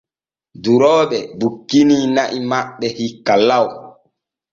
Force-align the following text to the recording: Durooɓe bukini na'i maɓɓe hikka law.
Durooɓe 0.63 1.17
bukini 1.39 1.97
na'i 2.15 2.39
maɓɓe 2.49 2.87
hikka 2.97 3.33
law. 3.47 3.67